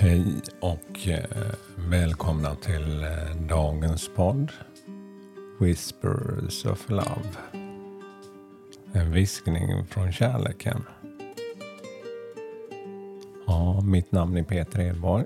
Hej 0.00 0.42
och 0.60 1.08
eh, 1.08 1.54
välkomna 1.76 2.54
till 2.54 3.02
eh, 3.02 3.36
dagens 3.48 4.10
podd 4.14 4.52
Whispers 5.60 6.66
of 6.66 6.90
Love. 6.90 7.30
En 8.92 9.12
viskning 9.12 9.86
från 9.86 10.12
kärleken. 10.12 10.82
Ja, 13.46 13.80
mitt 13.80 14.12
namn 14.12 14.36
är 14.36 14.42
Peter 14.42 14.80
Edborg. 14.80 15.24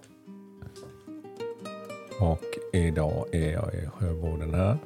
Och 2.21 2.45
idag 2.73 3.35
är 3.35 3.53
jag 3.53 3.75
i 3.75 3.87
Sjöboden 3.87 4.55
här. 4.55 4.79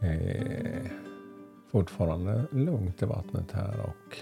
Eh, 0.00 0.90
fortfarande 1.72 2.44
lugnt 2.52 3.02
i 3.02 3.06
vattnet 3.06 3.52
här 3.52 3.80
och 3.80 4.18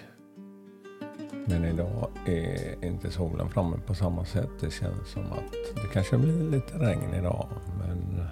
men 1.47 1.65
idag 1.65 2.09
är 2.27 2.85
inte 2.85 3.11
solen 3.11 3.49
framme 3.49 3.77
på 3.87 3.95
samma 3.95 4.25
sätt. 4.25 4.51
Det 4.61 4.71
känns 4.71 5.09
som 5.09 5.23
att 5.23 5.53
det 5.75 5.89
kanske 5.93 6.19
blir 6.19 6.51
lite 6.51 6.79
regn 6.79 7.15
idag. 7.15 7.49
Men 7.79 8.27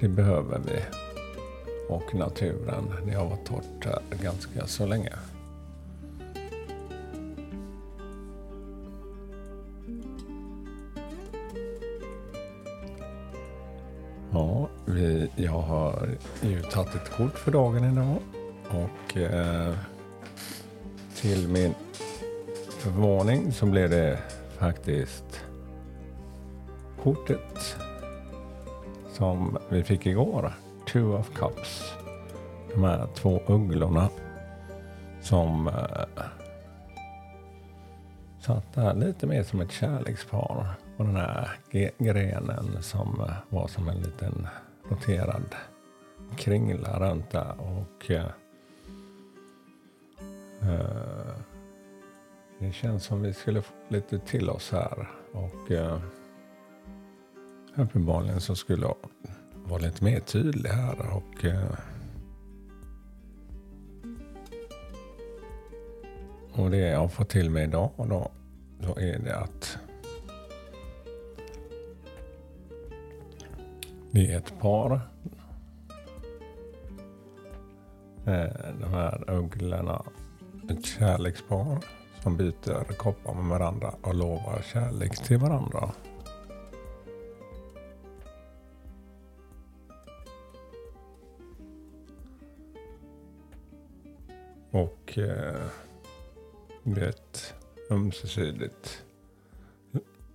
det 0.00 0.08
behöver 0.08 0.58
vi. 0.58 0.80
Och 1.88 2.14
naturen, 2.14 2.84
det 3.06 3.12
har 3.12 3.26
varit 3.26 3.46
torrt 3.46 3.84
här 3.84 4.02
ganska 4.22 4.66
så 4.66 4.86
länge. 4.86 5.12
Ja, 14.32 14.68
vi, 14.84 15.30
jag 15.36 15.52
har 15.52 16.08
ju 16.42 16.62
tagit 16.62 16.94
ett 16.94 17.10
kort 17.16 17.38
för 17.38 17.52
dagen 17.52 17.92
idag. 17.92 18.18
Och 18.70 19.16
eh, 19.16 19.74
till 21.20 21.48
min 21.48 21.74
förvåning 22.68 23.52
så 23.52 23.66
blev 23.66 23.90
det 23.90 24.18
faktiskt 24.58 25.44
kortet 27.02 27.76
som 29.12 29.58
vi 29.68 29.82
fick 29.82 30.06
igår. 30.06 30.52
Two 30.92 31.14
of 31.14 31.30
Cups. 31.34 31.92
De 32.74 32.84
här 32.84 33.06
två 33.14 33.40
ugglorna 33.46 34.08
som 35.20 35.66
uh, 35.66 36.24
satt 38.40 38.74
där 38.74 38.94
lite 38.94 39.26
mer 39.26 39.42
som 39.42 39.60
ett 39.60 39.72
kärlekspar 39.72 40.66
på 40.96 41.02
den 41.02 41.16
här 41.16 41.50
grenen 41.98 42.82
som 42.82 43.20
uh, 43.20 43.32
var 43.48 43.68
som 43.68 43.88
en 43.88 43.96
liten 43.96 44.48
roterad 44.90 45.54
kringla 46.36 47.00
runt 47.00 47.30
där. 47.30 47.54
Och 47.60 48.10
uh, 48.10 48.20
Eh, 48.20 48.30
Eh, 50.68 51.36
det 52.58 52.72
känns 52.72 53.04
som 53.04 53.22
vi 53.22 53.32
skulle 53.32 53.62
få 53.62 53.74
lite 53.88 54.18
till 54.18 54.50
oss 54.50 54.72
här. 54.72 55.10
Och 55.32 55.70
eh, 55.70 56.00
uppenbarligen 57.74 58.40
så 58.40 58.54
skulle 58.54 58.82
jag 58.82 58.96
vara 59.64 59.80
lite 59.80 60.04
mer 60.04 60.20
tydlig 60.20 60.70
här. 60.70 61.10
Och 61.10 61.44
eh, 61.44 61.78
Och 66.56 66.70
det 66.70 66.76
jag 66.78 66.98
har 66.98 67.08
fått 67.08 67.28
till 67.28 67.50
mig 67.50 67.64
idag 67.64 67.90
då, 67.96 68.30
då 68.78 68.98
är 68.98 69.18
det 69.18 69.36
att 69.36 69.78
det 74.10 74.32
är 74.32 74.38
ett 74.38 74.58
par. 74.60 75.00
De 78.80 78.90
här 78.90 79.30
ugglorna 79.30 80.02
ett 80.70 80.84
kärlekspar 80.86 81.78
som 82.22 82.36
byter 82.36 82.92
koppar 82.96 83.34
med 83.34 83.44
varandra 83.44 83.94
och 84.02 84.14
lovar 84.14 84.62
kärlek 84.72 85.24
till 85.24 85.38
varandra. 85.38 85.92
Och 94.70 95.18
eh, 95.18 95.66
det 96.82 97.00
är 97.00 97.08
ett 97.08 97.54
ömsesidigt 97.90 99.02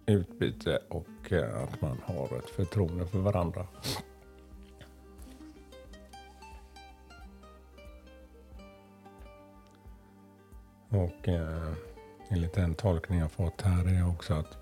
utbyte 0.05 0.79
och 0.89 1.31
eh, 1.31 1.63
att 1.63 1.81
man 1.81 1.97
har 2.03 2.37
ett 2.37 2.49
förtroende 2.49 3.07
för 3.07 3.19
varandra. 3.19 3.67
Och 10.91 11.27
eh, 11.27 11.73
enligt 12.29 12.53
den 12.53 12.75
tolkning 12.75 13.19
jag 13.19 13.31
fått 13.31 13.61
här 13.61 13.97
är 13.97 14.09
också 14.09 14.33
att 14.33 14.57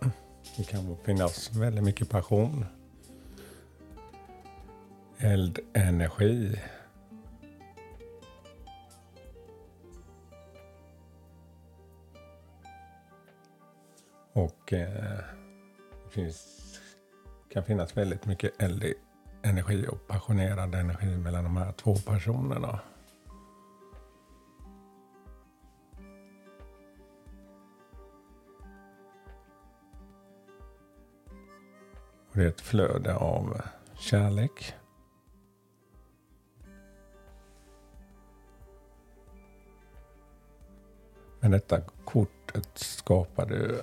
det 0.58 0.64
kan 0.64 0.98
finnas 1.06 1.56
väldigt 1.56 1.84
mycket 1.84 2.10
passion. 2.10 2.66
Eldenergi. 5.18 6.60
Och 14.34 14.74
eh, 14.74 15.20
det 16.04 16.10
finns, 16.10 16.60
kan 17.54 17.64
finnas 17.64 17.98
väldigt 17.98 18.26
mycket 18.26 18.62
eldig 18.62 18.94
energi 19.42 19.88
och 19.88 20.08
passionerad 20.08 20.76
energi 20.76 21.18
mellan 21.18 21.44
de 21.44 21.58
här 21.58 21.72
två 21.72 21.96
personerna. 21.96 22.80
Det 32.40 32.46
är 32.46 32.50
ett 32.50 32.62
flöde 32.62 33.16
av 33.16 33.62
kärlek. 33.98 34.74
Med 41.40 41.52
detta 41.52 41.82
kortet 41.82 42.70
skapar 42.78 43.46
du 43.46 43.82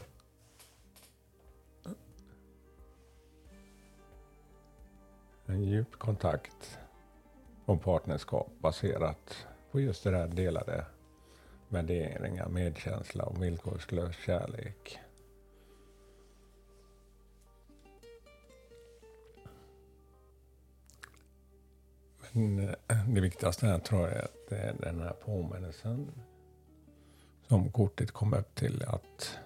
en 5.47 5.62
djup 5.62 5.99
kontakt 5.99 6.78
och 7.65 7.83
partnerskap 7.83 8.50
baserat 8.59 9.47
på 9.71 9.81
just 9.81 10.05
det 10.05 10.11
där 10.11 10.28
delade 10.28 10.87
värderingar, 11.69 12.49
medkänsla 12.49 13.25
och 13.25 13.43
villkorslös 13.43 14.16
kärlek. 14.16 14.99
Mm, 22.37 22.69
eh, 22.89 23.09
det 23.09 23.21
viktigaste 23.21 23.67
här 23.67 23.79
tror 23.79 24.01
jag 24.01 24.13
är 24.13 24.25
att 24.25 24.49
det 24.49 24.57
är 24.57 24.75
den 24.79 25.01
här 25.01 25.13
påminnelsen 25.13 26.11
som 27.49 27.71
kortet 27.71 28.11
kom 28.11 28.35
upp 28.35 28.55
till 28.55 28.83
att 28.83 29.39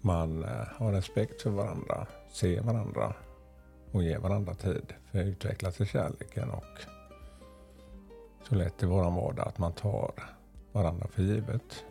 man 0.00 0.44
eh, 0.44 0.66
har 0.76 0.92
respekt 0.92 1.42
för 1.42 1.50
varandra, 1.50 2.06
ser 2.32 2.60
varandra 2.60 3.14
och 3.92 4.02
ger 4.02 4.18
varandra 4.18 4.54
tid 4.54 4.94
för 5.10 5.20
att 5.20 5.26
utvecklas 5.26 5.80
i 5.80 5.86
kärleken 5.86 6.50
och 6.50 6.80
så 8.48 8.54
lätt 8.54 8.82
i 8.82 8.86
våran 8.86 9.14
vardag 9.14 9.48
att 9.48 9.58
man 9.58 9.72
tar 9.72 10.12
varandra 10.72 11.06
för 11.08 11.22
givet. 11.22 11.84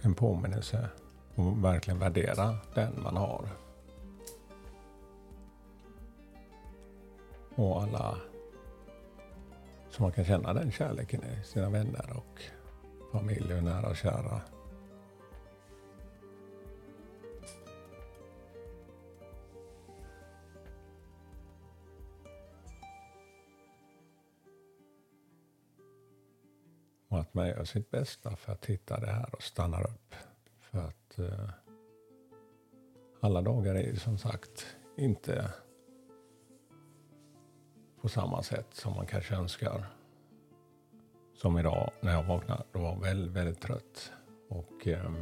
En 0.00 0.14
påminnelse 0.14 0.88
och 1.34 1.64
verkligen 1.64 1.98
värdera 1.98 2.56
den 2.74 3.02
man 3.02 3.16
har 3.16 3.63
Och 7.56 7.82
alla 7.82 8.18
som 9.90 10.02
man 10.02 10.12
kan 10.12 10.24
känna 10.24 10.52
den 10.52 10.72
kärleken 10.72 11.24
i 11.24 11.44
sina 11.44 11.70
vänner 11.70 12.16
och 12.16 12.42
familj 13.12 13.54
och 13.54 13.62
nära 13.62 13.88
och 13.88 13.96
kära. 13.96 14.40
Och 27.08 27.20
att 27.20 27.34
man 27.34 27.48
gör 27.48 27.64
sitt 27.64 27.90
bästa 27.90 28.36
för 28.36 28.52
att 28.52 28.66
hitta 28.66 29.00
det 29.00 29.10
här 29.10 29.34
och 29.34 29.42
stannar 29.42 29.82
upp. 29.82 30.14
För 30.60 30.78
att 30.78 31.18
eh, 31.18 31.50
alla 33.20 33.42
dagar 33.42 33.74
är 33.74 33.82
ju 33.82 33.96
som 33.96 34.18
sagt 34.18 34.66
inte 34.96 35.52
på 38.04 38.08
samma 38.08 38.42
sätt 38.42 38.66
som 38.74 38.94
man 38.94 39.06
kanske 39.06 39.34
önskar. 39.34 39.86
Som 41.34 41.58
idag 41.58 41.90
när 42.00 42.12
jag 42.12 42.24
vaknade. 42.24 42.62
Då 42.72 42.78
var 42.78 42.88
jag 42.88 43.00
väldigt, 43.00 43.32
väldigt 43.32 43.60
trött. 43.60 44.12
Och 44.48 44.86
eh, 44.88 45.12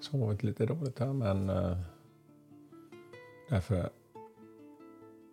sovit 0.00 0.42
lite 0.42 0.66
dåligt 0.66 0.98
här 0.98 1.12
men 1.12 1.50
eh, 1.50 1.78
därför 3.48 3.90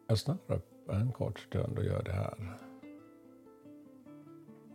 jag 0.08 0.18
stannar 0.18 0.40
upp 0.48 0.90
en 0.90 1.12
kort 1.12 1.40
stund 1.40 1.78
och 1.78 1.86
gör 1.86 2.04
det 2.04 2.14
här. 2.14 2.58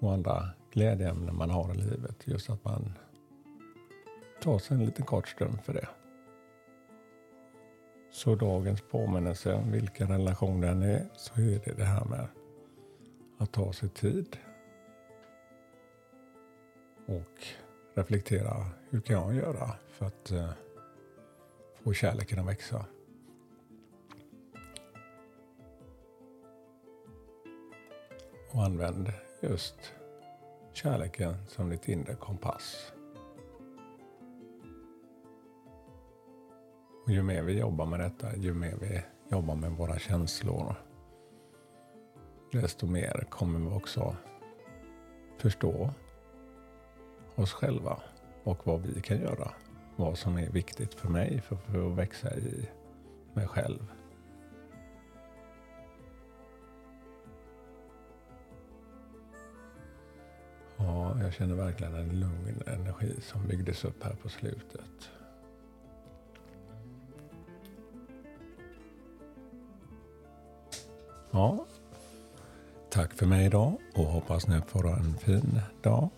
och 0.00 0.12
andra 0.12 0.48
glädjeämnen 0.72 1.36
man 1.36 1.50
har 1.50 1.74
i 1.74 1.76
livet. 1.76 2.26
Just 2.26 2.50
att 2.50 2.64
man 2.64 2.92
tar 4.42 4.58
sig 4.58 4.76
en 4.76 4.84
liten 4.84 5.06
kort 5.06 5.28
stund 5.28 5.60
för 5.60 5.72
det. 5.72 5.88
Så 8.20 8.34
dagens 8.34 8.80
påminnelse, 8.80 9.64
vilken 9.66 10.08
relation 10.08 10.60
den 10.60 10.82
är, 10.82 11.06
så 11.16 11.40
är 11.40 11.60
det 11.64 11.72
det 11.76 11.84
här 11.84 12.04
med 12.04 12.26
att 13.38 13.52
ta 13.52 13.72
sig 13.72 13.88
tid 13.88 14.36
och 17.06 17.44
reflektera. 17.94 18.66
Hur 18.90 19.00
kan 19.00 19.16
jag 19.16 19.34
göra 19.34 19.70
för 19.88 20.06
att 20.06 20.30
eh, 20.30 20.50
få 21.82 21.92
kärleken 21.92 22.38
att 22.38 22.46
växa? 22.46 22.86
Och 28.52 28.64
använd 28.64 29.12
just 29.42 29.92
kärleken 30.72 31.34
som 31.48 31.70
ditt 31.70 31.88
inre 31.88 32.14
kompass. 32.14 32.92
Ju 37.10 37.22
mer 37.22 37.42
vi 37.42 37.58
jobbar 37.58 37.86
med 37.86 38.00
detta, 38.00 38.36
ju 38.36 38.54
mer 38.54 38.76
vi 38.80 39.02
jobbar 39.30 39.54
med 39.54 39.70
våra 39.70 39.98
känslor, 39.98 40.74
desto 42.52 42.86
mer 42.86 43.26
kommer 43.28 43.58
vi 43.58 43.76
också 43.76 44.16
förstå 45.38 45.90
oss 47.34 47.52
själva 47.52 48.02
och 48.44 48.66
vad 48.66 48.80
vi 48.80 49.00
kan 49.00 49.20
göra. 49.20 49.50
Vad 49.96 50.18
som 50.18 50.38
är 50.38 50.50
viktigt 50.50 50.94
för 50.94 51.08
mig 51.08 51.40
för, 51.40 51.56
för 51.56 51.90
att 51.90 51.98
växa 51.98 52.36
i 52.36 52.68
mig 53.34 53.46
själv. 53.46 53.86
Ja, 60.76 61.22
jag 61.22 61.32
känner 61.32 61.54
verkligen 61.54 61.94
en 61.94 62.20
lugn 62.20 62.62
energi 62.66 63.20
som 63.20 63.46
byggdes 63.46 63.84
upp 63.84 64.04
här 64.04 64.14
på 64.22 64.28
slutet. 64.28 65.10
Ja, 71.30 71.66
tack 72.90 73.14
för 73.14 73.26
mig 73.26 73.46
idag 73.46 73.76
och 73.94 74.04
hoppas 74.04 74.46
ni 74.46 74.60
får 74.66 74.88
en 74.88 75.18
fin 75.18 75.60
dag. 75.82 76.08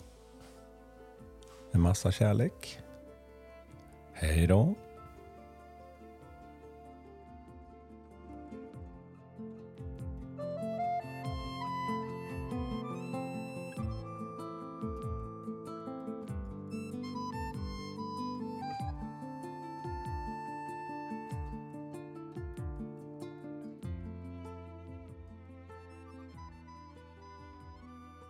En 1.72 1.80
massa 1.80 2.12
kärlek. 2.12 2.78
Hej 4.12 4.46
då. 4.46 4.74